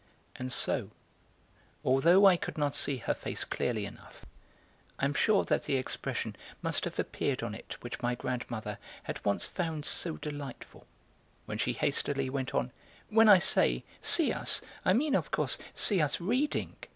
And 0.35 0.51
so, 0.51 0.89
although 1.85 2.25
I 2.25 2.35
could 2.35 2.57
not 2.57 2.75
see 2.75 2.97
her 2.97 3.13
face 3.13 3.43
clearly 3.43 3.85
enough, 3.85 4.25
I 4.97 5.05
am 5.05 5.13
sure 5.13 5.43
that 5.43 5.65
the 5.65 5.75
expression 5.75 6.35
must 6.63 6.85
have 6.85 6.97
appeared 6.97 7.43
on 7.43 7.53
it 7.53 7.77
which 7.81 8.01
my 8.01 8.15
grandmother 8.15 8.79
had 9.03 9.23
once 9.23 9.45
found 9.45 9.85
so 9.85 10.17
delightful, 10.17 10.87
when 11.45 11.59
she 11.59 11.73
hastily 11.73 12.31
went 12.31 12.55
on: 12.55 12.71
"When 13.09 13.29
I 13.29 13.37
say 13.37 13.83
'see 14.01 14.33
us' 14.33 14.61
I 14.83 14.93
mean, 14.93 15.13
of 15.13 15.29
course, 15.29 15.59
see 15.75 16.01
us 16.01 16.19
reading. 16.19 16.77